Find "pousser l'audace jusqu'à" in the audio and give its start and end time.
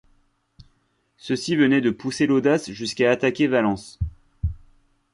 1.91-3.11